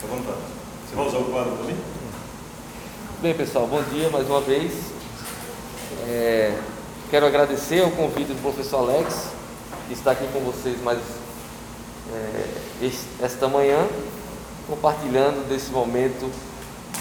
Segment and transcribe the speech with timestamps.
[0.00, 0.38] Fique à vontade.
[0.88, 1.76] Você vai usar o quadro também?
[3.22, 4.72] Bem, pessoal, bom dia mais uma vez.
[6.06, 6.58] É,
[7.10, 9.30] quero agradecer o convite do professor Alex
[9.88, 10.98] de estar aqui com vocês mais
[12.12, 12.90] é,
[13.22, 13.86] esta manhã,
[14.68, 16.30] compartilhando desse momento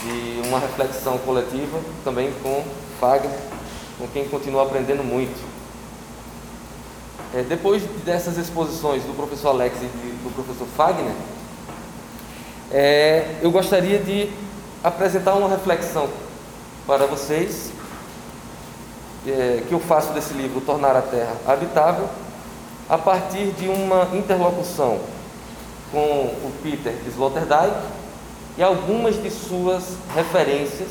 [0.01, 2.63] de uma reflexão coletiva, também com
[2.99, 3.37] Fagner,
[3.97, 5.43] com quem continua aprendendo muito.
[7.33, 9.87] É, depois dessas exposições do professor Alex e
[10.23, 11.13] do professor Fagner,
[12.71, 14.29] é, eu gostaria de
[14.83, 16.09] apresentar uma reflexão
[16.85, 17.71] para vocês
[19.27, 22.07] é, que eu faço desse livro Tornar a Terra Habitável
[22.87, 24.99] a partir de uma interlocução
[25.91, 27.75] com o Peter Sloterdijk
[28.57, 30.89] e algumas de suas referências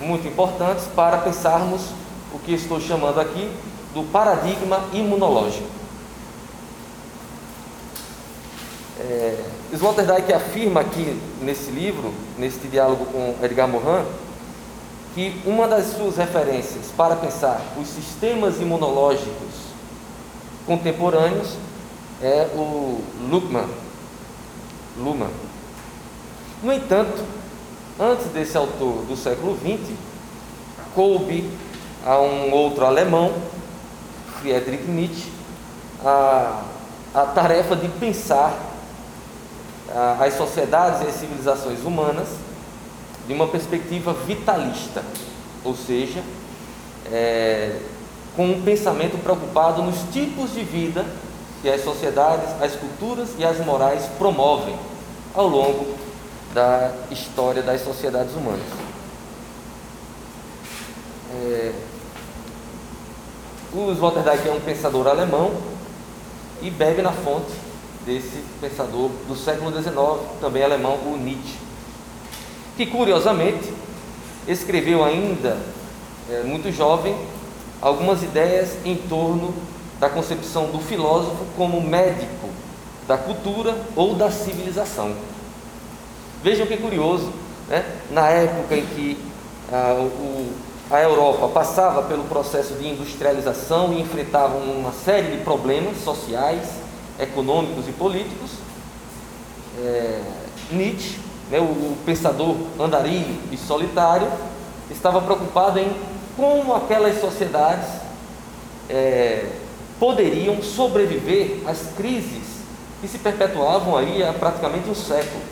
[0.00, 1.82] muito importantes para pensarmos
[2.34, 3.50] o que estou chamando aqui
[3.94, 5.66] do paradigma imunológico.
[9.08, 9.38] É,
[9.72, 14.04] Sloterdijk afirma aqui nesse livro, neste diálogo com Edgar Morin,
[15.14, 19.66] que uma das suas referências para pensar os sistemas imunológicos
[20.66, 21.54] contemporâneos
[22.20, 23.68] é o Luhmann.
[24.98, 25.30] Luhmann.
[26.60, 27.22] No entanto,
[28.00, 29.94] antes desse autor do século XX,
[30.96, 31.48] coube
[32.04, 33.32] a um outro alemão
[34.40, 35.30] Friedrich Nietzsche
[36.04, 36.62] a,
[37.14, 38.75] a tarefa de pensar
[40.20, 42.28] as sociedades e as civilizações humanas
[43.26, 45.02] de uma perspectiva vitalista,
[45.64, 46.22] ou seja,
[47.12, 47.78] é,
[48.34, 51.04] com um pensamento preocupado nos tipos de vida
[51.62, 54.76] que as sociedades, as culturas e as morais promovem
[55.34, 55.94] ao longo
[56.52, 58.66] da história das sociedades humanas.
[61.34, 61.72] É,
[63.72, 65.52] o Sloterdijk é um pensador alemão
[66.62, 67.65] e bebe na fonte
[68.06, 69.94] desse pensador do século XIX,
[70.40, 71.58] também alemão, o Nietzsche,
[72.76, 73.72] que curiosamente
[74.46, 75.58] escreveu ainda
[76.30, 77.16] é, muito jovem
[77.82, 79.52] algumas ideias em torno
[79.98, 82.48] da concepção do filósofo como médico
[83.08, 85.14] da cultura ou da civilização.
[86.42, 87.32] Vejam que curioso,
[87.68, 87.84] né?
[88.10, 89.18] na época em que
[89.72, 90.52] ah, o,
[90.90, 96.85] a Europa passava pelo processo de industrialização e enfrentava uma série de problemas sociais,
[97.18, 98.50] econômicos e políticos.
[99.78, 100.22] É,
[100.70, 101.18] Nietzsche,
[101.50, 104.28] né, o, pensador andarilho e solitário,
[104.90, 105.90] estava preocupado em
[106.36, 107.88] como aquelas sociedades
[108.88, 109.46] é,
[109.98, 112.56] poderiam sobreviver às crises
[113.00, 115.42] que se perpetuavam aí há praticamente um século,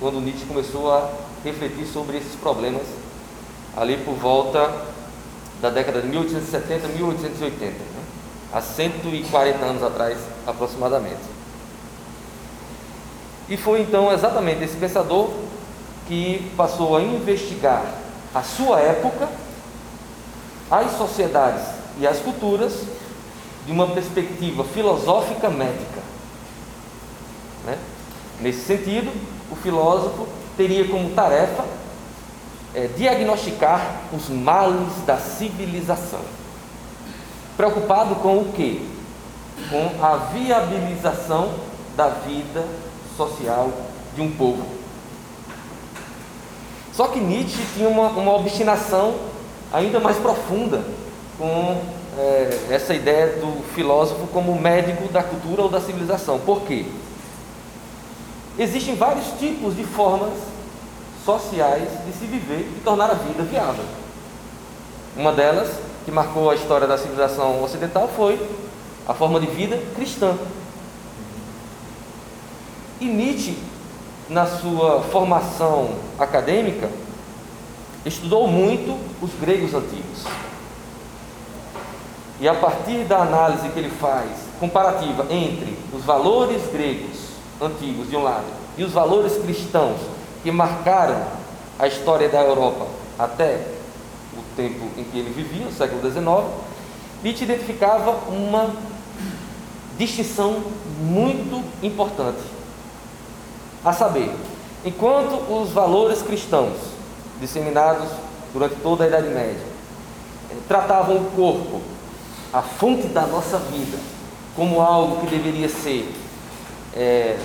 [0.00, 1.10] quando Nietzsche começou a
[1.44, 2.82] refletir sobre esses problemas
[3.76, 4.72] ali por volta
[5.60, 7.95] da década de 1870, 1880, né?
[8.52, 11.36] Há 140 anos atrás aproximadamente.
[13.48, 15.30] E foi então exatamente esse pensador
[16.08, 17.84] que passou a investigar
[18.34, 19.28] a sua época,
[20.70, 21.64] as sociedades
[21.98, 22.72] e as culturas
[23.64, 26.00] de uma perspectiva filosófica médica.
[27.64, 27.78] Né?
[28.40, 29.12] Nesse sentido,
[29.50, 31.64] o filósofo teria como tarefa
[32.74, 36.20] é, diagnosticar os males da civilização.
[37.56, 38.82] Preocupado com o quê?
[39.70, 41.50] Com a viabilização
[41.96, 42.64] da vida
[43.16, 43.70] social
[44.14, 44.66] de um povo.
[46.92, 49.14] Só que Nietzsche tinha uma, uma obstinação
[49.72, 50.82] ainda mais profunda
[51.38, 51.80] com
[52.18, 56.38] é, essa ideia do filósofo como médico da cultura ou da civilização.
[56.38, 56.86] Por quê?
[58.58, 60.32] Existem vários tipos de formas
[61.24, 63.84] sociais de se viver e tornar a vida viável.
[65.14, 65.68] Uma delas,
[66.06, 68.40] que marcou a história da civilização ocidental, foi
[69.08, 70.38] a forma de vida cristã.
[73.00, 73.58] E Nietzsche,
[74.28, 76.88] na sua formação acadêmica,
[78.04, 80.24] estudou muito os gregos antigos.
[82.40, 84.30] E a partir da análise que ele faz,
[84.60, 87.30] comparativa entre os valores gregos
[87.60, 88.46] antigos de um lado
[88.78, 89.98] e os valores cristãos
[90.44, 91.20] que marcaram
[91.80, 92.86] a história da Europa
[93.18, 93.75] até
[94.56, 96.24] tempo em que ele vivia, o século XIX,
[97.22, 98.74] Nietzsche identificava uma
[99.98, 100.62] distinção
[101.00, 102.42] muito importante.
[103.84, 104.34] A saber,
[104.84, 106.76] enquanto os valores cristãos
[107.40, 108.08] disseminados
[108.52, 109.60] durante toda a Idade Média
[110.50, 111.80] eh, tratavam o corpo,
[112.52, 113.98] a fonte da nossa vida,
[114.56, 116.10] como algo que deveria ser
[116.94, 117.38] é,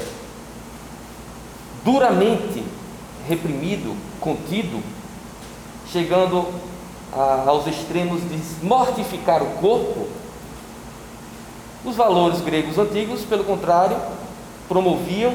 [1.84, 2.64] duramente
[3.28, 4.82] reprimido, contido,
[5.92, 6.48] chegando
[7.14, 10.08] a, aos extremos de mortificar o corpo,
[11.84, 13.98] os valores gregos antigos, pelo contrário,
[14.68, 15.34] promoviam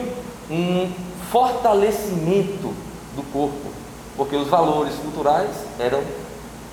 [0.51, 0.91] um
[1.31, 2.73] fortalecimento
[3.15, 3.71] do corpo,
[4.17, 6.01] porque os valores culturais eram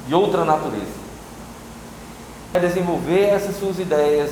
[0.08, 1.04] de outra natureza.
[2.52, 4.32] Vai desenvolver essas suas ideias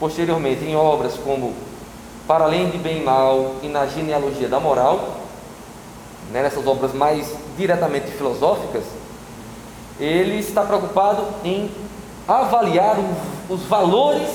[0.00, 1.54] posteriormente em obras como
[2.26, 5.20] Para Além de Bem e Mal e na Genealogia da Moral,
[6.32, 8.82] né, nessas obras mais diretamente filosóficas,
[9.98, 11.70] ele está preocupado em
[12.26, 12.96] avaliar
[13.48, 14.28] os valores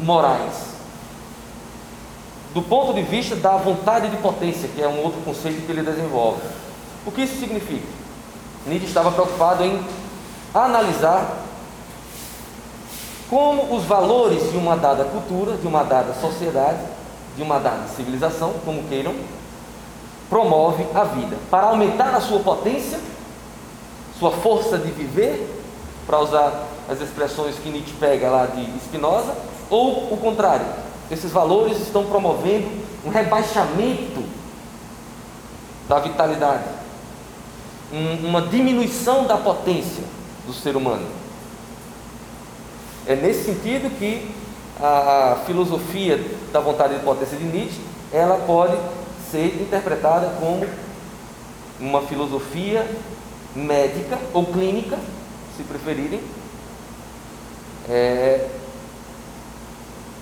[0.00, 0.68] morais
[2.54, 5.82] do ponto de vista da vontade de potência, que é um outro conceito que ele
[5.82, 6.40] desenvolve.
[7.06, 7.86] O que isso significa?
[8.66, 9.80] Nietzsche estava preocupado em
[10.54, 11.36] analisar
[13.30, 16.78] como os valores de uma dada cultura, de uma dada sociedade,
[17.36, 19.14] de uma dada civilização, como queiram,
[20.28, 22.98] promove a vida, para aumentar a sua potência,
[24.18, 25.48] sua força de viver,
[26.06, 29.34] para usar as expressões que Nietzsche pega lá de Spinoza,
[29.70, 30.66] ou o contrário,
[31.10, 32.66] esses valores estão promovendo
[33.04, 34.24] um rebaixamento
[35.88, 36.64] da vitalidade,
[37.92, 40.04] um, uma diminuição da potência
[40.46, 41.06] do ser humano.
[43.06, 44.30] É nesse sentido que
[44.80, 46.22] a, a filosofia
[46.52, 47.80] da vontade de potência de Nietzsche,
[48.12, 48.76] ela pode
[49.30, 50.66] ser interpretada como
[51.80, 52.86] uma filosofia
[53.58, 54.98] médica ou clínica,
[55.56, 56.20] se preferirem,
[57.88, 58.46] é,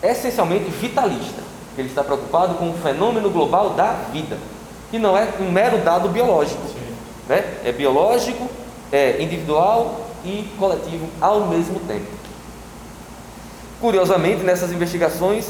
[0.02, 1.42] essencialmente vitalista.
[1.76, 4.38] Ele está preocupado com o fenômeno global da vida,
[4.90, 6.62] que não é um mero dado biológico.
[7.28, 7.58] Né?
[7.64, 8.48] É biológico,
[8.90, 12.06] é individual e coletivo ao mesmo tempo.
[13.80, 15.48] Curiosamente, nessas investigações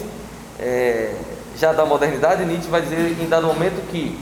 [0.58, 1.14] é,
[1.56, 4.18] já da modernidade, Nietzsche vai dizer em dado momento que,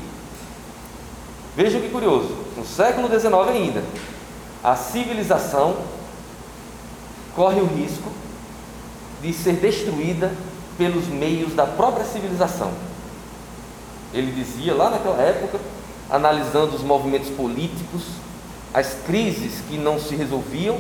[1.57, 3.85] veja que curioso, no século XIX ainda,
[4.63, 5.77] a civilização
[7.37, 8.11] corre o risco
[9.21, 10.33] de ser destruída
[10.79, 12.73] pelos meios da própria civilização.
[14.15, 15.61] Ele dizia lá naquela época,
[16.09, 18.05] analisando os movimentos políticos,
[18.73, 20.79] as crises que não se resolviam,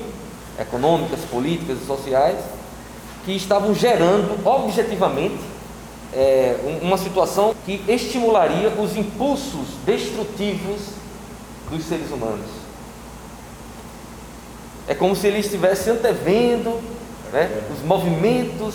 [0.58, 2.38] econômicas, políticas e sociais,
[3.26, 5.40] que estavam gerando objetivamente
[6.14, 11.03] é, uma situação que estimularia os impulsos destrutivos
[11.70, 12.46] dos seres humanos.
[14.86, 16.80] É como se ele estivesse antevendo
[17.32, 18.74] né, os movimentos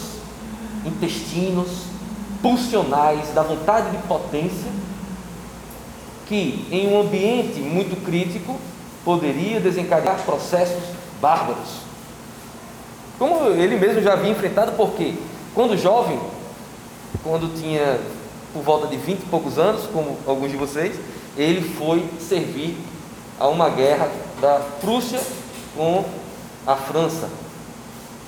[0.85, 1.83] intestinos,
[2.41, 4.71] pulsionais, da vontade de potência,
[6.27, 8.57] que em um ambiente muito crítico
[9.03, 10.83] poderia desencadear processos
[11.21, 11.89] bárbaros.
[13.17, 15.15] Como ele mesmo já havia enfrentado, porque
[15.53, 16.19] quando jovem,
[17.23, 17.99] quando tinha
[18.53, 20.95] por volta de 20 e poucos anos, como alguns de vocês,
[21.41, 22.75] ele foi servir
[23.39, 25.21] a uma guerra da Prússia
[25.75, 26.03] com
[26.67, 27.29] a França.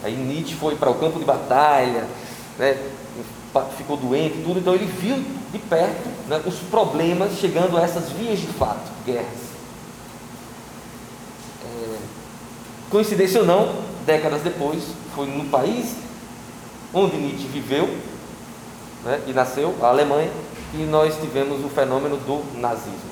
[0.01, 2.07] Aí Nietzsche foi para o campo de batalha,
[2.57, 2.77] né,
[3.77, 5.21] ficou doente tudo, então ele viu
[5.51, 9.25] de perto né, os problemas chegando a essas vias de fato, guerras.
[11.65, 11.97] É,
[12.89, 13.75] coincidência ou não,
[14.05, 14.83] décadas depois,
[15.13, 15.95] foi no país
[16.93, 17.87] onde Nietzsche viveu
[19.03, 20.31] né, e nasceu, a Alemanha,
[20.73, 23.11] e nós tivemos o fenômeno do nazismo.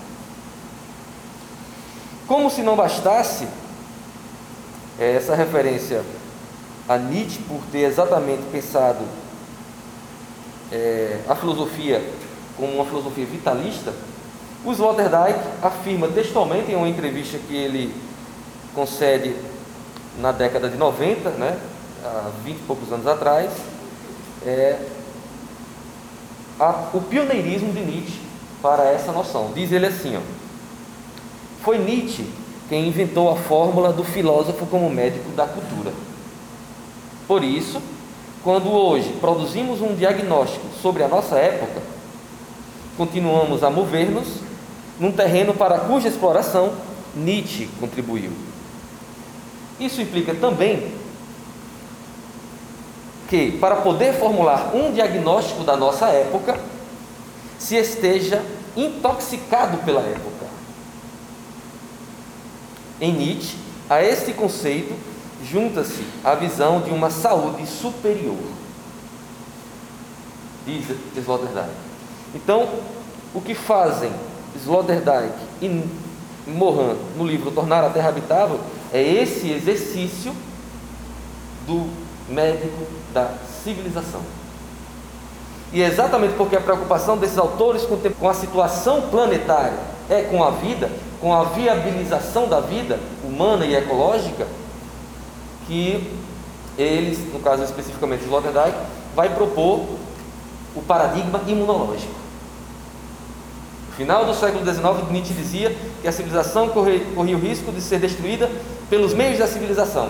[2.28, 3.48] Como se não bastasse
[5.00, 6.04] é, essa referência
[6.88, 9.04] a Nietzsche por ter exatamente pensado
[10.72, 12.04] é, a filosofia
[12.56, 13.94] como uma filosofia vitalista,
[14.66, 17.96] o Sloterdijk afirma textualmente em uma entrevista que ele
[18.76, 19.36] concede
[20.20, 21.58] na década de 90, né,
[22.04, 23.52] há 20 e poucos anos atrás,
[24.46, 24.78] é,
[26.60, 28.20] a, o pioneirismo de Nietzsche
[28.62, 29.52] para essa noção.
[29.56, 30.22] Diz ele assim: ó,
[31.64, 32.26] foi Nietzsche
[32.68, 35.92] quem inventou a fórmula do filósofo como médico da cultura.
[37.28, 37.82] Por isso,
[38.44, 41.82] quando hoje produzimos um diagnóstico sobre a nossa época,
[42.96, 44.28] continuamos a mover-nos
[45.00, 46.74] num terreno para cuja exploração
[47.16, 48.32] Nietzsche contribuiu.
[49.80, 50.92] Isso implica também
[53.30, 56.60] que, para poder formular um diagnóstico da nossa época,
[57.60, 58.44] se esteja
[58.76, 60.48] intoxicado pela época.
[63.00, 63.56] Em Nietzsche,
[63.88, 64.94] a este conceito
[65.44, 68.36] junta-se a visão de uma saúde superior.
[70.66, 71.70] Diz Sloterdijk.
[72.34, 72.68] Então,
[73.34, 74.12] o que fazem
[74.56, 75.88] Sloterdijk e
[76.48, 78.60] Mohan no livro Tornar a Terra Habitável
[78.92, 80.34] é esse exercício
[81.68, 81.88] do
[82.28, 83.32] médico da
[83.64, 84.22] civilização.
[85.72, 87.88] E é exatamente porque a preocupação desses autores
[88.20, 89.78] com a situação planetária
[90.10, 90.90] é com a vida,
[91.22, 94.48] com a viabilização da vida humana e ecológica,
[95.68, 96.12] que
[96.78, 98.76] eles, no caso especificamente de Sloterdijk,
[99.16, 99.86] vai propor
[100.76, 102.14] o paradigma imunológico.
[103.96, 108.00] final do século XIX, Nietzsche dizia que a civilização corria, corria o risco de ser
[108.00, 108.50] destruída
[108.90, 110.10] pelos meios da civilização.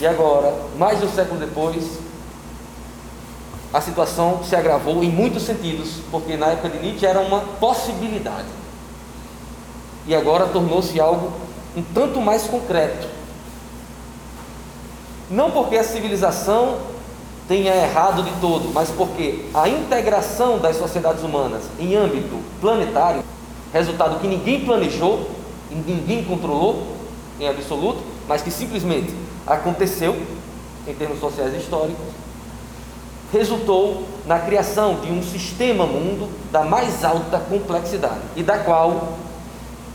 [0.00, 1.98] E agora, mais de um século depois,
[3.72, 8.48] a situação se agravou em muitos sentidos, porque na época de Nietzsche era uma possibilidade.
[10.06, 11.32] E agora tornou-se algo
[11.76, 13.06] um tanto mais concreto.
[15.30, 16.78] Não porque a civilização
[17.46, 23.22] tenha errado de todo, mas porque a integração das sociedades humanas em âmbito planetário,
[23.72, 25.38] resultado que ninguém planejou
[25.70, 26.82] ninguém controlou
[27.38, 29.14] em absoluto, mas que simplesmente
[29.46, 30.14] aconteceu
[30.86, 32.06] em termos sociais e históricos,
[33.32, 39.18] resultou na criação de um sistema mundo da mais alta complexidade e da qual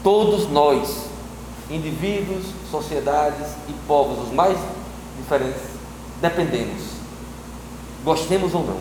[0.03, 1.05] todos nós,
[1.69, 4.57] indivíduos, sociedades e povos os mais
[5.17, 5.61] diferentes,
[6.21, 6.81] dependemos,
[8.03, 8.77] gostemos ou não.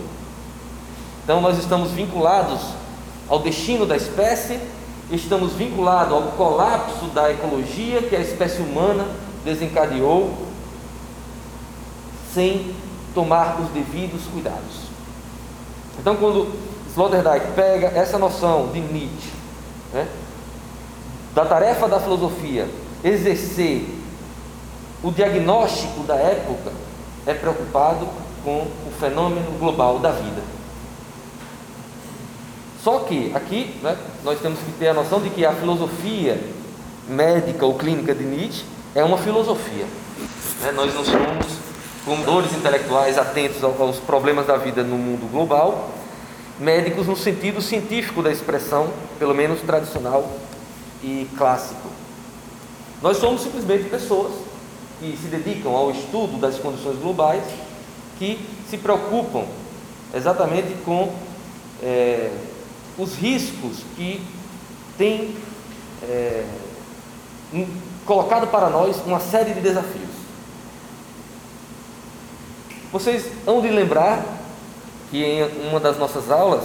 [1.25, 2.61] Então nós estamos vinculados
[3.29, 4.59] ao destino da espécie,
[5.11, 9.07] estamos vinculados ao colapso da ecologia que a espécie humana
[9.45, 10.33] desencadeou
[12.33, 12.75] sem
[13.15, 14.91] tomar os devidos cuidados.
[15.99, 16.51] Então, quando
[16.91, 19.31] Sloterdijk pega essa noção de Nietzsche,
[19.93, 20.09] né,
[21.35, 22.69] da tarefa da filosofia,
[23.03, 23.87] exercer
[25.03, 26.73] o diagnóstico da época,
[27.27, 28.07] é preocupado
[28.45, 30.43] com o fenômeno global da vida.
[32.83, 36.43] Só que aqui né, nós temos que ter a noção de que a filosofia
[37.09, 39.87] médica ou clínica de Nietzsche é uma filosofia.
[40.61, 40.73] Né?
[40.73, 41.47] Nós não somos
[42.05, 45.91] fundadores intelectuais atentos aos problemas da vida no mundo global,
[46.59, 50.31] médicos no sentido científico da expressão, pelo menos tradicional
[51.03, 51.89] e clássico.
[53.01, 54.33] Nós somos simplesmente pessoas
[55.01, 57.43] que se dedicam ao estudo das condições globais,
[58.19, 59.45] que se preocupam
[60.15, 61.13] exatamente com
[61.83, 62.31] é,
[62.97, 64.25] os riscos que
[64.97, 65.35] tem
[66.03, 66.45] é,
[68.07, 70.11] colocado para nós uma série de desafios.
[72.93, 74.25] Vocês hão de lembrar
[75.11, 76.65] que em uma das nossas aulas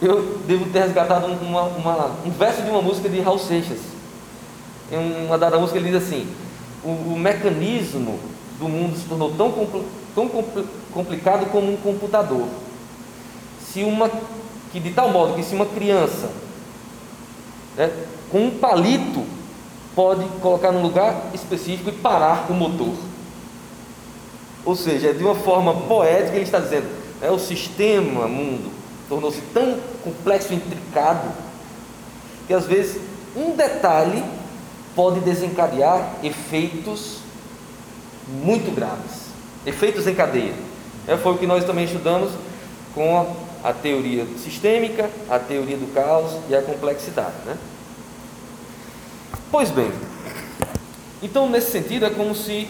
[0.00, 3.78] eu devo ter resgatado uma, uma, um verso de uma música de Raul Seixas.
[4.90, 6.26] Em uma dada música ele diz assim:
[6.82, 8.18] o, o mecanismo
[8.58, 9.52] do mundo se tornou tão,
[10.14, 10.28] tão
[10.92, 12.46] complicado como um computador.
[13.72, 14.10] Se uma
[14.72, 16.30] que de tal modo que se uma criança
[17.76, 17.90] né,
[18.30, 19.24] com um palito
[19.98, 22.94] pode colocar num lugar específico e parar o motor.
[24.64, 26.86] Ou seja, é de uma forma poética ele está dizendo,
[27.20, 28.70] é o sistema mundo
[29.08, 31.28] tornou-se tão complexo e intricado
[32.46, 33.00] que às vezes
[33.34, 34.22] um detalhe
[34.94, 37.18] pode desencadear efeitos
[38.28, 39.32] muito graves,
[39.66, 40.54] efeitos em cadeia.
[41.08, 42.30] É, foi o que nós também estudamos
[42.94, 43.18] com
[43.64, 47.34] a, a teoria sistêmica, a teoria do caos e a complexidade.
[47.44, 47.56] Né?
[49.50, 49.90] Pois bem,
[51.22, 52.68] então nesse sentido é como se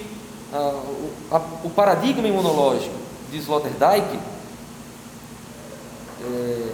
[0.52, 2.94] ah, o, a, o, paradigma imunológico
[3.32, 4.16] de Sloterdijk
[6.23, 6.73] é,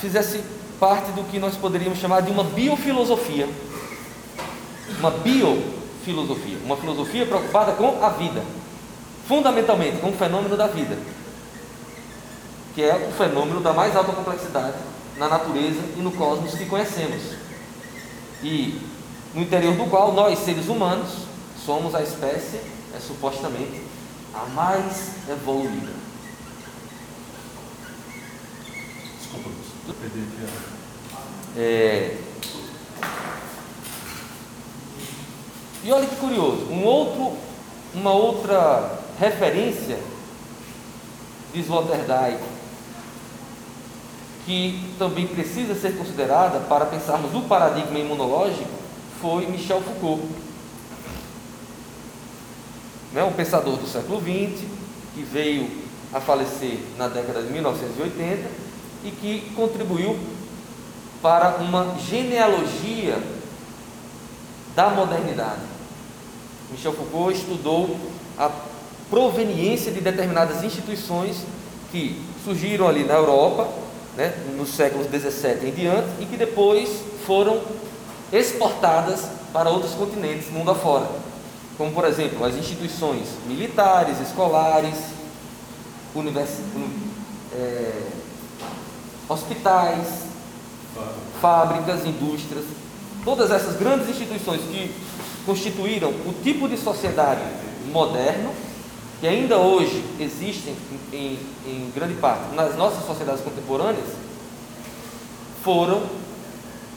[0.00, 0.42] fizesse
[0.80, 3.48] parte do que nós poderíamos chamar de uma biofilosofia.
[4.98, 8.42] Uma biofilosofia, uma filosofia preocupada com a vida,
[9.28, 10.98] fundamentalmente com o fenômeno da vida,
[12.74, 14.76] que é o fenômeno da mais alta complexidade
[15.16, 17.22] na natureza e no cosmos que conhecemos.
[18.42, 18.95] E
[19.36, 21.10] no interior do qual nós, seres humanos,
[21.62, 22.56] somos a espécie,
[22.94, 23.82] é, supostamente,
[24.34, 25.92] a mais evoluída.
[29.18, 29.50] Desculpa,
[29.90, 30.26] aqui.
[31.54, 32.16] É...
[35.84, 37.36] E olha que curioso, um outro,
[37.92, 39.98] uma outra referência
[41.52, 42.42] de Sloterdijk
[44.46, 48.85] que também precisa ser considerada para pensarmos o paradigma imunológico
[49.26, 50.22] foi Michel Foucault
[53.12, 54.64] né, um pensador do século XX,
[55.14, 55.68] que veio
[56.12, 58.48] a falecer na década de 1980
[59.04, 60.16] e que contribuiu
[61.20, 63.20] para uma genealogia
[64.76, 65.62] da modernidade.
[66.70, 67.98] Michel Foucault estudou
[68.38, 68.48] a
[69.10, 71.38] proveniência de determinadas instituições
[71.90, 73.68] que surgiram ali na Europa,
[74.16, 76.88] né, nos séculos 17 em diante, e que depois
[77.26, 77.60] foram
[78.32, 81.08] exportadas para outros continentes, mundo afora.
[81.76, 84.96] Como por exemplo as instituições militares, escolares,
[86.14, 86.50] univers...
[87.52, 88.02] É...
[89.28, 90.24] hospitais,
[91.40, 92.64] fábricas, indústrias,
[93.24, 94.94] todas essas grandes instituições que
[95.44, 97.42] constituíram o tipo de sociedade
[97.92, 98.52] moderno
[99.20, 100.74] que ainda hoje existem
[101.12, 104.08] em, em grande parte nas nossas sociedades contemporâneas,
[105.64, 106.02] foram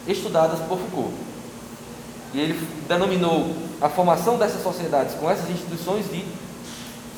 [0.07, 1.13] estudadas por Foucault.
[2.33, 6.23] E ele denominou a formação dessas sociedades com essas instituições de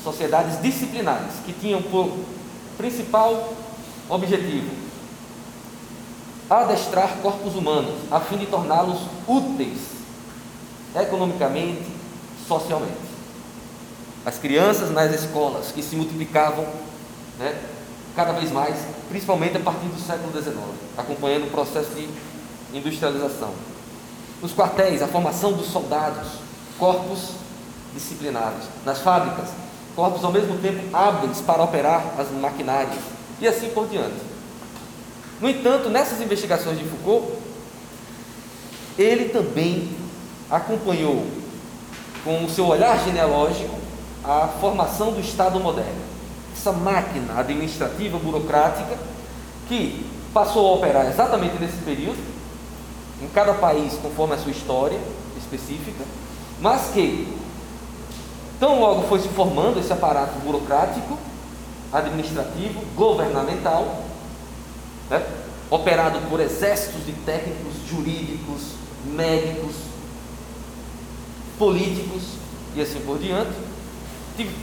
[0.02, 2.10] sociedades disciplinares, que tinham por
[2.76, 3.54] principal
[4.08, 4.82] objetivo
[6.50, 9.78] adestrar corpos humanos, a fim de torná-los úteis
[10.94, 11.86] economicamente,
[12.46, 13.12] socialmente.
[14.24, 16.66] As crianças nas escolas que se multiplicavam
[17.38, 17.58] né,
[18.14, 18.76] cada vez mais,
[19.08, 20.58] principalmente a partir do século XIX,
[20.96, 22.08] acompanhando o processo de
[22.72, 23.50] industrialização.
[24.40, 26.28] Nos quartéis, a formação dos soldados,
[26.78, 27.30] corpos
[27.94, 28.64] disciplinados.
[28.84, 29.48] Nas fábricas,
[29.94, 32.98] corpos ao mesmo tempo hábeis para operar as maquinárias
[33.40, 34.32] e assim por diante.
[35.40, 37.32] No entanto, nessas investigações de Foucault,
[38.98, 39.90] ele também
[40.50, 41.26] acompanhou
[42.24, 43.74] com o seu olhar genealógico
[44.24, 46.12] a formação do Estado moderno.
[46.56, 48.96] Essa máquina administrativa burocrática
[49.66, 52.18] que passou a operar exatamente nesse período,
[53.22, 54.98] em cada país conforme a sua história
[55.38, 56.04] específica,
[56.60, 57.40] mas que
[58.62, 61.18] Tão logo foi se formando esse aparato burocrático,
[61.92, 64.04] administrativo, governamental,
[65.10, 65.20] né?
[65.68, 68.74] operado por exércitos de técnicos jurídicos,
[69.04, 69.74] médicos,
[71.58, 72.22] políticos
[72.76, 73.50] e assim por diante,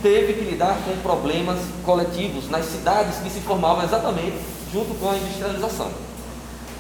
[0.02, 4.38] teve que lidar com problemas coletivos nas cidades que se formavam exatamente
[4.72, 5.92] junto com a industrialização.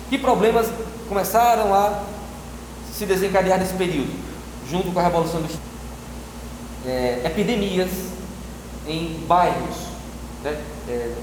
[0.10, 0.68] Que problemas
[1.10, 2.04] começaram a
[2.94, 4.12] se desencadear nesse período,
[4.70, 5.70] junto com a Revolução Industrial?
[6.86, 7.90] é, epidemias
[8.88, 9.76] em bairros,
[10.44, 11.14] né, é,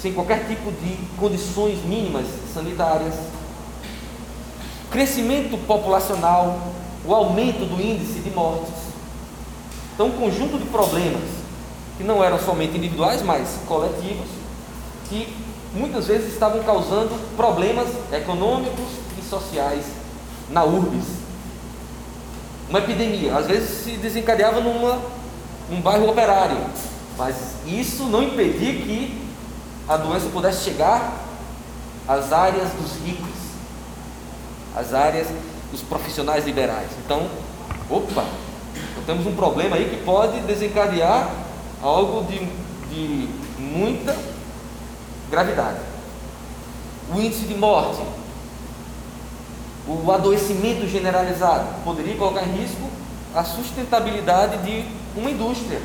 [0.00, 3.14] sem qualquer tipo de condições mínimas sanitárias,
[4.90, 6.58] crescimento populacional,
[7.04, 8.72] o aumento do índice de mortes.
[9.94, 11.22] Então, um conjunto de problemas
[11.96, 14.28] que não eram somente individuais, mas coletivos,
[15.08, 15.28] que
[15.74, 19.03] muitas vezes estavam causando problemas econômicos
[19.34, 19.84] sociais
[20.50, 21.04] na urbis,
[22.68, 23.36] uma epidemia.
[23.36, 25.00] Às vezes se desencadeava numa,
[25.68, 26.58] num bairro operário,
[27.16, 29.22] mas isso não impedia que
[29.88, 31.24] a doença pudesse chegar
[32.06, 33.34] às áreas dos ricos,
[34.74, 35.28] às áreas
[35.70, 36.90] dos profissionais liberais.
[37.04, 37.28] Então,
[37.90, 38.24] opa,
[39.06, 41.30] temos um problema aí que pode desencadear
[41.82, 42.38] algo de,
[42.88, 43.28] de
[43.58, 44.16] muita
[45.30, 45.80] gravidade.
[47.14, 48.00] O índice de morte
[49.86, 52.88] o adoecimento generalizado poderia colocar em risco
[53.34, 54.84] a sustentabilidade de
[55.16, 55.80] uma indústria.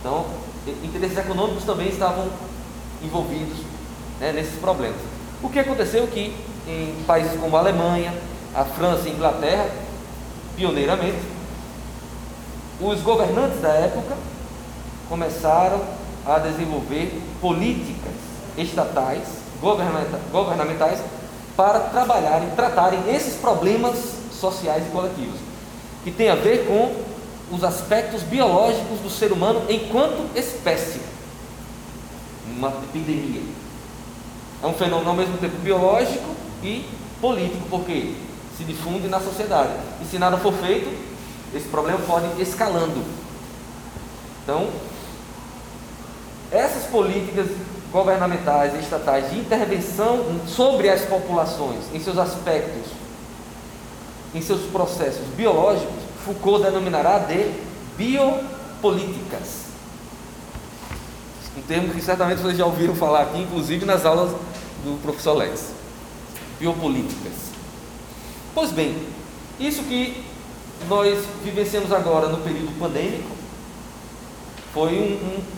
[0.00, 0.26] Então,
[0.82, 2.28] interesses econômicos também estavam
[3.02, 3.58] envolvidos
[4.20, 4.96] né, nesses problemas.
[5.42, 6.34] O que aconteceu é que
[6.66, 8.14] em países como a Alemanha,
[8.54, 9.70] a França e a Inglaterra,
[10.56, 11.18] pioneiramente,
[12.80, 14.16] os governantes da época
[15.08, 15.80] começaram
[16.26, 18.12] a desenvolver políticas
[18.56, 19.22] estatais,
[19.60, 21.00] governamentais,
[21.56, 23.96] para trabalharem, tratarem esses problemas
[24.32, 25.40] sociais e coletivos,
[26.04, 26.94] que tem a ver com
[27.50, 31.00] os aspectos biológicos do ser humano enquanto espécie.
[32.46, 33.42] Uma epidemia.
[34.62, 36.84] É um fenômeno ao mesmo tempo biológico e
[37.20, 38.14] político, porque
[38.56, 39.72] se difunde na sociedade.
[40.02, 40.88] E se nada for feito,
[41.54, 43.04] esse problema pode escalando.
[44.42, 44.68] Então,
[46.50, 47.46] essas políticas
[47.96, 52.92] governamentais e estatais de intervenção sobre as populações, em seus aspectos,
[54.34, 57.52] em seus processos biológicos, Foucault denominará de
[57.96, 59.64] biopolíticas.
[61.56, 64.30] Um termo que certamente vocês já ouviram falar aqui, inclusive nas aulas
[64.84, 65.70] do professor Lex.
[66.60, 67.32] Biopolíticas.
[68.54, 68.94] Pois bem,
[69.58, 70.22] isso que
[70.86, 73.30] nós vivenciamos agora no período pandêmico
[74.74, 75.55] foi um, um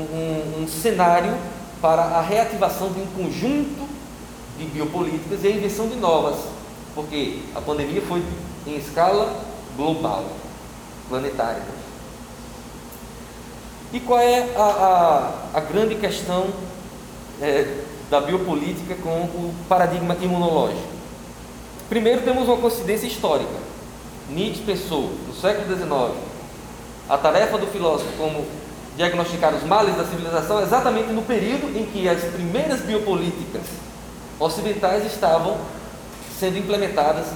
[0.00, 1.36] um, um, cenário
[1.80, 3.88] para a reativação de um conjunto
[4.58, 6.36] de biopolíticas e a invenção de novas,
[6.94, 8.22] porque a pandemia foi
[8.66, 9.34] em escala
[9.76, 10.24] global,
[11.08, 11.62] planetária.
[13.92, 14.62] E qual é a,
[15.54, 16.46] a, a grande questão
[17.40, 20.88] é, da biopolítica com o paradigma imunológico?
[21.88, 23.70] Primeiro, temos uma coincidência histórica.
[24.28, 26.16] Nietzsche pensou, no século XIX,
[27.08, 28.46] a tarefa do filósofo como
[29.00, 33.62] diagnosticar os males da civilização exatamente no período em que as primeiras biopolíticas
[34.38, 35.56] ocidentais estavam
[36.38, 37.28] sendo implementadas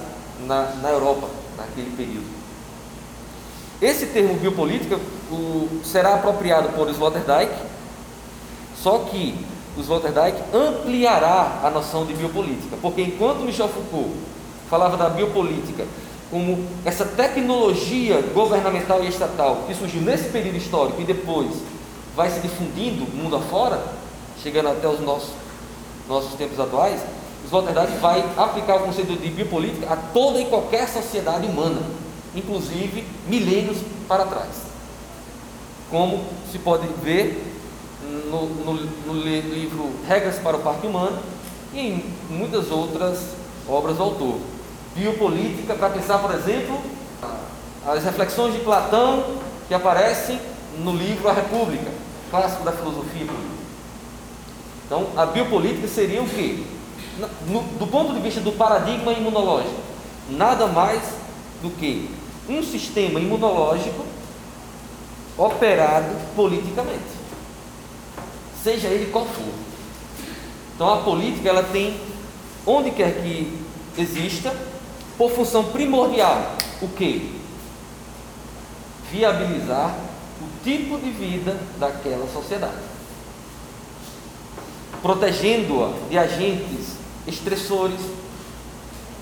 [0.45, 2.27] na, na Europa, naquele período.
[3.81, 4.99] Esse termo biopolítica
[5.31, 7.51] o, será apropriado por Sloterdijk,
[8.77, 9.35] só que
[9.75, 14.11] Sloterdijk ampliará a noção de biopolítica, porque enquanto Michel Foucault
[14.69, 15.83] falava da biopolítica
[16.35, 21.49] como essa tecnologia governamental e estatal que surgiu nesse período histórico e depois
[22.13, 23.81] vai se difundindo mundo afora,
[24.43, 25.29] chegando até os nossos,
[26.09, 26.99] nossos tempos atuais,
[27.47, 31.81] Sloterdijk vai aplicar o conceito de biopolítica a toda e qualquer sociedade humana,
[32.35, 34.49] inclusive milênios para trás.
[35.89, 36.21] Como
[36.51, 37.41] se pode ver
[38.29, 41.17] no, no, no livro Regras para o Parque Humano
[41.73, 43.19] e em muitas outras
[43.69, 44.54] obras do autor.
[44.95, 46.81] Biopolítica, para pensar, por exemplo,
[47.85, 50.39] as reflexões de Platão que aparecem
[50.79, 51.91] no livro A República,
[52.31, 53.55] clássico da filosofia política.
[54.85, 56.63] Então, a biopolítica seria o quê?
[57.47, 59.75] No, do ponto de vista do paradigma imunológico,
[60.29, 61.01] nada mais
[61.61, 62.09] do que
[62.47, 64.05] um sistema imunológico
[65.37, 67.01] operado politicamente,
[68.63, 69.53] seja ele qual for.
[70.75, 71.99] Então, a política ela tem,
[72.65, 73.59] onde quer que
[73.97, 74.55] exista,
[75.17, 77.39] por função primordial, o que?
[79.11, 79.95] Viabilizar
[80.41, 82.73] o tipo de vida daquela sociedade,
[85.01, 86.95] protegendo-a de agentes
[87.27, 87.99] estressores,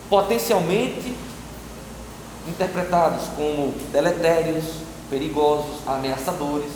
[0.09, 1.15] potencialmente
[2.47, 4.65] interpretados como deletérios,
[5.09, 6.71] perigosos, ameaçadores.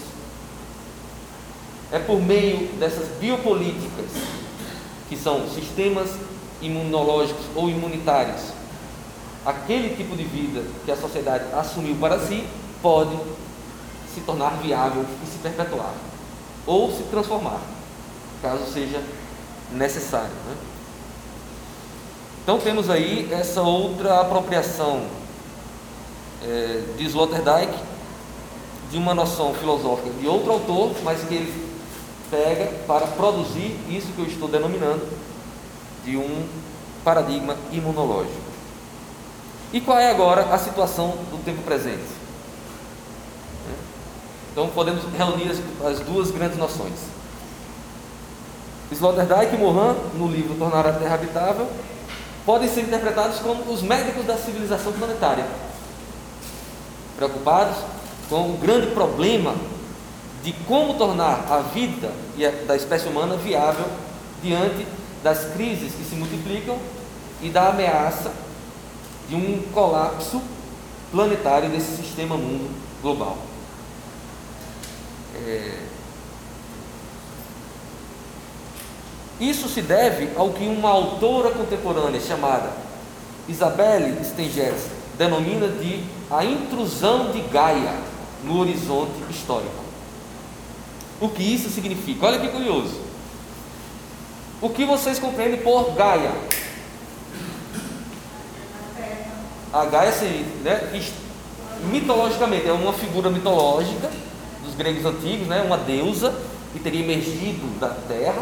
[1.91, 4.11] É por meio dessas biopolíticas,
[5.09, 6.09] que são sistemas
[6.61, 8.56] imunológicos ou imunitários,
[9.45, 12.47] aquele tipo de vida que a sociedade assumiu para si
[12.81, 13.17] pode
[14.13, 15.93] se tornar viável e se perpetuar,
[16.65, 17.61] ou se transformar,
[18.41, 19.01] caso seja
[19.71, 20.31] necessário.
[20.47, 20.55] Né?
[22.43, 25.05] Então temos aí essa outra apropriação
[26.43, 27.73] é, de Sloterdijk
[28.89, 31.67] de uma noção filosófica de outro autor, mas que ele
[32.31, 35.05] pega para produzir isso que eu estou denominando
[36.03, 36.47] de um
[37.03, 38.46] paradigma imunológico.
[39.73, 42.17] E qual é agora a situação do tempo presente?
[44.51, 46.93] Então podemos reunir as, as duas grandes noções.
[48.91, 51.67] Sloterdijk e Morin, no livro Tornar a Terra Habitável,
[52.45, 55.45] podem ser interpretados como os médicos da civilização planetária,
[57.17, 57.75] preocupados
[58.29, 59.53] com o grande problema
[60.43, 62.09] de como tornar a vida
[62.65, 63.85] da espécie humana viável
[64.41, 64.87] diante
[65.21, 66.77] das crises que se multiplicam
[67.41, 68.31] e da ameaça
[69.29, 70.41] de um colapso
[71.11, 72.69] planetário desse sistema mundo
[73.01, 73.37] global.
[75.35, 75.87] É,
[79.39, 82.71] Isso se deve ao que uma autora contemporânea chamada
[83.47, 87.93] Isabelle Stengers denomina de a intrusão de Gaia
[88.43, 89.85] no horizonte histórico.
[91.21, 92.25] O que isso significa?
[92.25, 92.99] Olha que curioso.
[94.59, 96.31] O que vocês compreendem por Gaia?
[99.73, 101.01] A Gaia seria, né,
[101.91, 104.09] mitologicamente, é uma figura mitológica
[104.63, 106.33] dos gregos antigos, né, uma deusa
[106.73, 108.41] que teria emergido da terra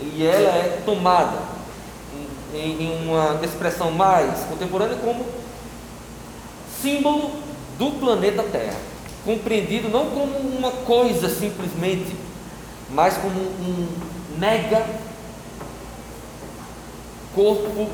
[0.00, 1.38] e ela é tomada
[2.54, 5.24] em, em uma expressão mais contemporânea como
[6.82, 7.32] símbolo
[7.78, 8.76] do planeta Terra,
[9.24, 12.14] compreendido não como uma coisa simplesmente,
[12.90, 13.88] mas como um
[14.38, 14.86] mega
[17.34, 17.90] corpo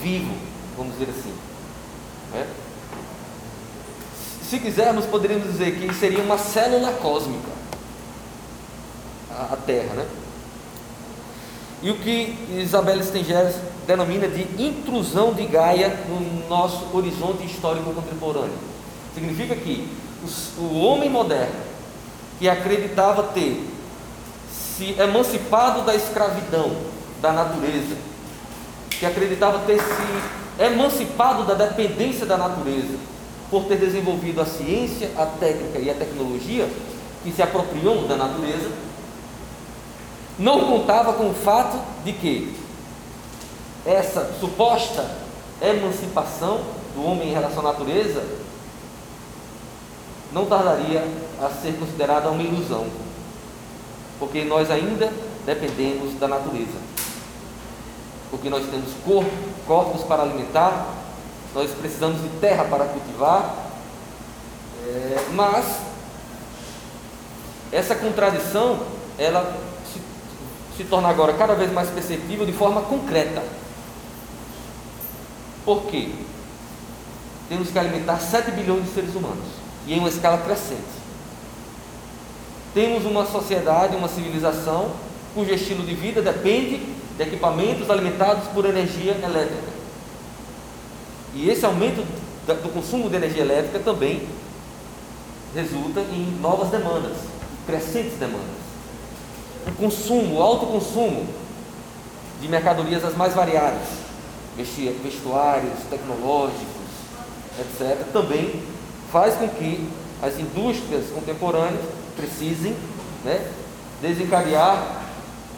[0.00, 0.34] vivo,
[0.76, 1.32] vamos dizer assim.
[2.32, 2.46] Né?
[4.48, 7.50] Se quisermos, poderíamos dizer que seria uma célula cósmica,
[9.30, 10.06] a, a Terra, né?
[11.82, 18.54] e o que Isabel Stengers denomina de intrusão de Gaia no nosso horizonte histórico contemporâneo.
[19.14, 19.88] Significa que
[20.56, 21.72] o homem moderno,
[22.38, 23.68] que acreditava ter
[24.52, 26.76] se emancipado da escravidão
[27.20, 27.96] da natureza,
[28.90, 32.96] que acreditava ter se emancipado da dependência da natureza,
[33.50, 36.68] por ter desenvolvido a ciência, a técnica e a tecnologia,
[37.22, 38.70] que se apropriou da natureza,
[40.38, 42.56] não contava com o fato de que
[43.84, 45.08] essa suposta
[45.60, 46.60] emancipação
[46.94, 48.22] do homem em relação à natureza
[50.32, 51.04] não tardaria
[51.40, 52.86] a ser considerada uma ilusão,
[54.18, 55.12] porque nós ainda
[55.44, 56.78] dependemos da natureza,
[58.30, 59.30] porque nós temos corpo,
[59.66, 60.86] corpos para alimentar,
[61.54, 63.54] nós precisamos de terra para cultivar,
[64.86, 65.64] é, mas
[67.70, 68.80] essa contradição
[69.18, 69.56] ela
[70.76, 73.42] se torna agora cada vez mais perceptível de forma concreta.
[75.64, 76.10] Por quê?
[77.48, 79.44] Temos que alimentar 7 bilhões de seres humanos
[79.86, 81.02] e em uma escala crescente.
[82.74, 84.92] Temos uma sociedade, uma civilização
[85.34, 86.80] cujo estilo de vida depende
[87.22, 89.72] equipamentos alimentados por energia elétrica.
[91.34, 92.04] E esse aumento
[92.46, 94.28] do consumo de energia elétrica também
[95.54, 97.16] resulta em novas demandas,
[97.66, 98.62] crescentes demandas
[99.66, 101.26] o consumo, o alto consumo
[102.40, 103.88] de mercadorias as mais variadas,
[104.56, 106.66] vestuários, tecnológicos,
[107.60, 108.62] etc., também
[109.12, 109.88] faz com que
[110.20, 111.84] as indústrias contemporâneas
[112.16, 112.74] precisem
[113.24, 113.50] né,
[114.00, 115.01] desencadear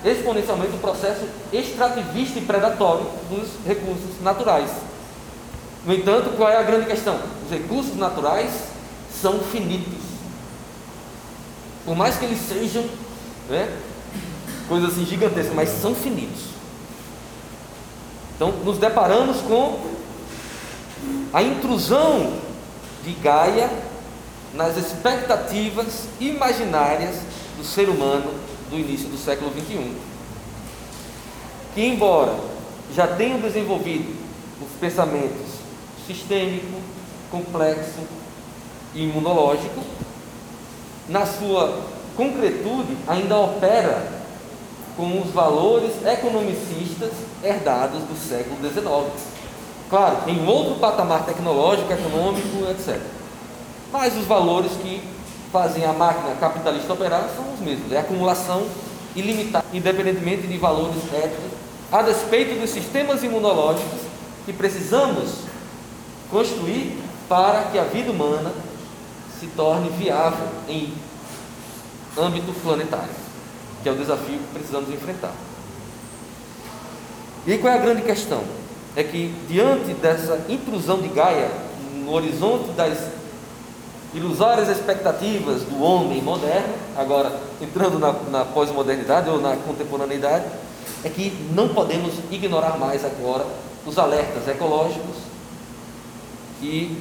[0.05, 4.71] exponencialmente o processo extrativista e predatório dos recursos naturais.
[5.87, 7.19] No entanto, qual é a grande questão?
[7.45, 8.51] Os recursos naturais
[9.21, 10.03] são finitos.
[11.85, 12.85] Por mais que eles sejam
[13.49, 13.71] né,
[14.69, 16.45] coisas assim gigantescas, mas são finitos.
[18.37, 19.79] Então, nos deparamos com
[21.33, 22.33] a intrusão
[23.05, 23.71] de Gaia
[24.55, 27.17] nas expectativas imaginárias
[27.59, 28.33] do ser humano
[28.71, 29.93] do início do século XXI.
[31.75, 32.35] Que, embora
[32.95, 34.15] já tenham desenvolvido
[34.61, 35.55] os pensamentos
[36.07, 36.81] sistêmico,
[37.31, 38.01] complexo
[38.95, 39.81] e imunológico,
[41.09, 41.83] na sua
[42.17, 44.13] concretude ainda opera
[44.97, 47.11] com os valores economicistas
[47.43, 49.35] herdados do século XIX.
[49.91, 53.01] Claro, em outro patamar tecnológico, econômico, etc.
[53.93, 55.03] Mas os valores que
[55.55, 58.67] fazem a máquina capitalista operar são os mesmos, é acumulação
[59.15, 61.53] ilimitada, independentemente de valores éticos,
[61.93, 64.01] a despeito dos sistemas imunológicos
[64.45, 65.31] que precisamos
[66.29, 68.51] construir para que a vida humana
[69.39, 70.93] se torne viável em
[72.19, 73.15] âmbito planetário,
[73.81, 75.35] que é o desafio que precisamos enfrentar.
[77.47, 78.43] E qual é a grande questão?
[78.97, 81.49] É que diante dessa intrusão de Gaia
[82.05, 82.99] no horizonte das
[84.15, 90.45] ilusórias expectativas do homem moderno, agora entrando na, na pós-modernidade ou na contemporaneidade,
[91.03, 93.45] é que não podemos ignorar mais agora
[93.85, 95.17] os alertas ecológicos
[96.63, 96.97] e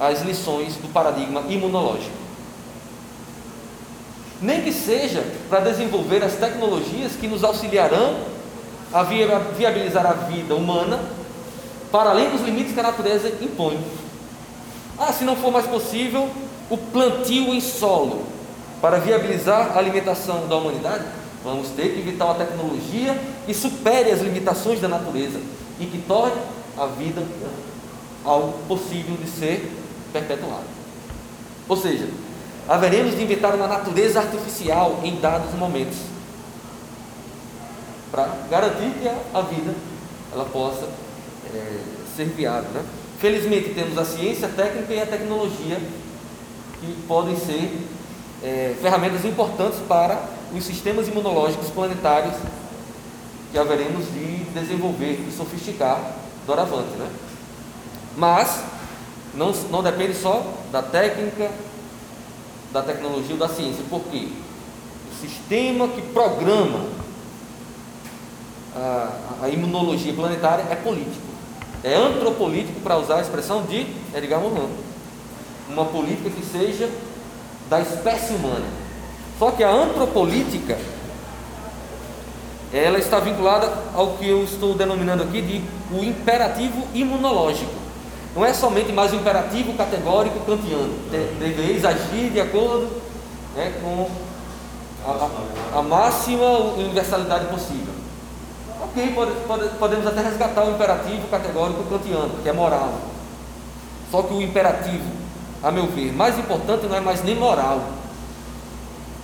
[0.00, 2.16] as lições do paradigma imunológico.
[4.40, 8.16] Nem que seja para desenvolver as tecnologias que nos auxiliarão
[8.92, 11.00] a viabilizar a vida humana
[11.90, 13.78] para além dos limites que a natureza impõe.
[14.98, 16.28] Ah, se não for mais possível,
[16.70, 18.24] o plantio em solo
[18.80, 21.04] para viabilizar a alimentação da humanidade,
[21.44, 25.40] vamos ter que evitar uma tecnologia que supere as limitações da natureza
[25.78, 26.40] e que torne
[26.76, 27.22] a vida
[28.24, 29.72] algo possível de ser
[30.12, 30.64] perpetuado.
[31.68, 32.08] Ou seja,
[32.68, 35.98] haveremos de inventar uma natureza artificial em dados momentos
[38.10, 39.74] para garantir que a, vida
[40.32, 40.88] ela possa
[41.54, 41.80] é,
[42.16, 42.70] ser viável.
[42.70, 42.82] Né?
[43.18, 45.80] Felizmente temos a ciência, a técnica e a tecnologia
[46.80, 47.78] que podem ser
[48.42, 50.22] é, ferramentas importantes para
[50.54, 52.34] os sistemas imunológicos planetários
[53.50, 56.90] que haveremos de desenvolver e sofisticar doravante.
[56.98, 57.10] Né?
[58.16, 58.62] Mas
[59.34, 61.50] não, não depende só da técnica,
[62.72, 64.28] da tecnologia ou da ciência, porque
[65.10, 66.86] o sistema que programa
[68.74, 69.10] a,
[69.42, 71.25] a imunologia planetária é político,
[71.84, 74.68] é antropolítico, para usar a expressão de Edgar Morin.
[75.68, 76.88] Uma política que seja
[77.68, 78.66] da espécie humana.
[79.38, 80.78] Só que a antropolítica
[82.72, 85.62] ela está vinculada ao que eu estou denominando aqui de
[85.94, 87.72] o imperativo imunológico.
[88.34, 90.92] Não é somente mais um imperativo categórico kantiano.
[91.38, 92.88] Deveis agir de acordo
[93.54, 94.10] né, com
[95.06, 95.10] a,
[95.74, 97.94] a, a, máxima universalidade possível.
[99.14, 102.94] Pode, pode, podemos até resgatar o imperativo categórico kantiano, que é moral.
[104.10, 105.04] Só que o imperativo,
[105.62, 107.90] a meu ver, mais importante não é mais nem moral.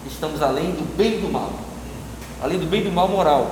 [0.07, 1.51] Estamos além do bem e do mal.
[2.43, 3.51] Além do bem e do mal moral.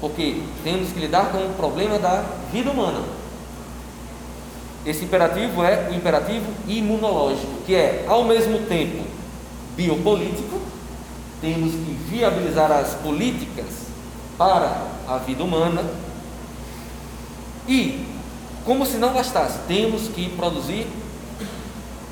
[0.00, 3.02] Porque temos que lidar com o problema da vida humana.
[4.84, 9.04] Esse imperativo é o imperativo imunológico, que é, ao mesmo tempo,
[9.76, 10.60] biopolítico,
[11.40, 13.86] temos que viabilizar as políticas
[14.36, 15.82] para a vida humana
[17.68, 18.06] e,
[18.64, 20.86] como se não bastasse, temos que produzir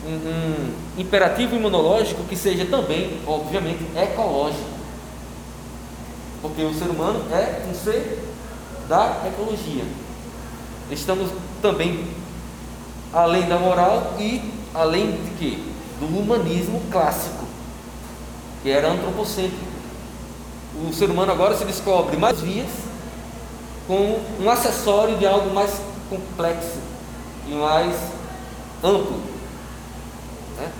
[0.06, 4.74] um, um imperativo imunológico que seja também, obviamente, ecológico.
[6.42, 8.22] Porque o ser humano é um ser
[8.88, 9.84] da ecologia.
[10.90, 11.30] Estamos
[11.62, 12.04] também
[13.12, 14.42] além da moral e
[14.74, 15.58] além de quê?
[16.00, 17.46] Do humanismo clássico,
[18.62, 19.73] que era antropocêntrico.
[20.82, 22.70] O ser humano agora se descobre mais vias
[23.87, 25.70] com um acessório de algo mais
[26.10, 26.78] complexo
[27.46, 27.94] e mais
[28.82, 29.20] amplo.
[30.58, 30.72] Né?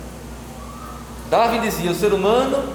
[1.29, 2.73] Darwin dizia: o ser humano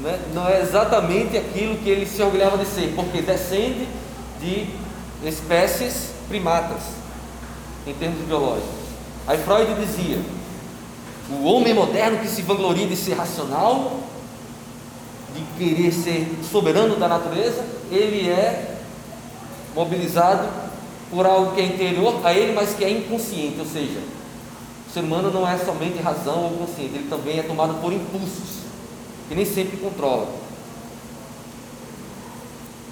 [0.00, 3.86] né, não é exatamente aquilo que ele se orgulhava de ser, porque descende
[4.40, 4.68] de
[5.24, 6.82] espécies primatas
[7.86, 8.78] em termos biológicos.
[9.26, 10.20] Aí Freud dizia:
[11.30, 14.00] o homem moderno que se vangloria de ser racional,
[15.58, 18.76] querer ser soberano da natureza, ele é
[19.74, 20.48] mobilizado
[21.10, 24.00] por algo que é interior a ele, mas que é inconsciente, ou seja,
[24.88, 28.62] o ser humano não é somente razão ou consciente, ele também é tomado por impulsos,
[29.28, 30.28] que nem sempre controla.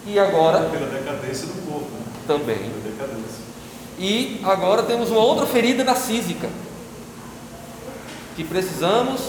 [0.07, 0.69] E agora.
[0.71, 1.91] Pela decadência do corpo.
[1.91, 2.07] Né?
[2.27, 2.59] Também.
[2.59, 3.47] Pela decadência.
[3.99, 6.49] E agora temos uma outra ferida narcísica
[8.37, 9.21] que precisamos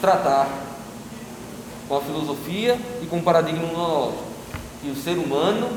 [0.00, 0.48] tratar
[1.88, 4.24] com a filosofia e com o paradigma monológico.
[4.82, 5.68] Que o ser humano,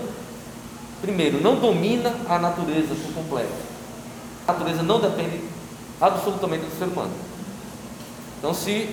[1.02, 3.54] primeiro, não domina a natureza por completo.
[4.48, 5.42] A natureza não depende
[6.00, 7.12] absolutamente do ser humano.
[8.38, 8.90] Então, se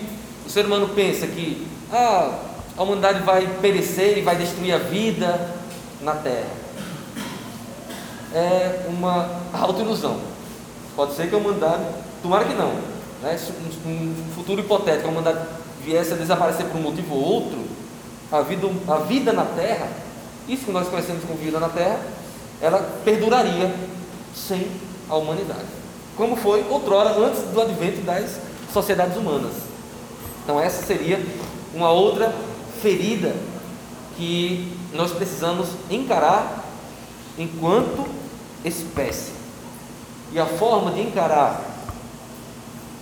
[0.47, 2.39] o ser humano pensa que ah,
[2.77, 5.55] a humanidade vai perecer e vai destruir a vida
[6.01, 6.51] na Terra,
[8.35, 10.21] é uma autoilusão.
[10.95, 11.85] Pode ser que a humanidade,
[12.23, 12.73] tomara que não,
[13.23, 13.39] né?
[13.87, 15.47] um futuro hipotético, a humanidade
[15.85, 17.59] viesse a desaparecer por um motivo ou outro,
[18.31, 19.89] a vida, a vida na Terra,
[20.49, 22.01] isso que nós conhecemos como vida na Terra,
[22.61, 23.75] ela perduraria
[24.35, 24.67] sem
[25.09, 25.67] a humanidade.
[26.17, 28.39] Como foi outrora, antes do advento das
[28.73, 29.53] sociedades humanas.
[30.43, 31.25] Então, essa seria
[31.75, 32.35] uma outra
[32.83, 33.35] ferida
[34.17, 36.65] que nós precisamos encarar
[37.39, 38.07] enquanto
[38.65, 39.33] espécie.
[40.33, 41.63] E a forma de encarar,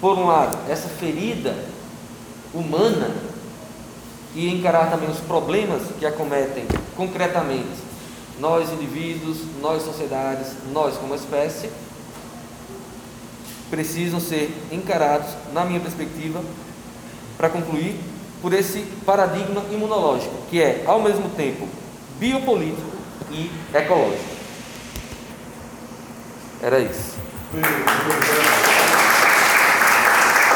[0.01, 1.57] por um lado, essa ferida
[2.57, 3.15] humana
[4.35, 6.67] e encarar também os problemas que acometem
[6.97, 7.87] concretamente
[8.39, 11.71] nós indivíduos, nós sociedades, nós como espécie,
[13.71, 16.43] precisam ser encarados, na minha perspectiva,
[17.37, 17.99] para concluir,
[18.43, 21.67] por esse paradigma imunológico, que é ao mesmo tempo
[22.19, 22.91] biopolítico
[23.31, 24.37] e ecológico.
[26.63, 27.17] Era isso.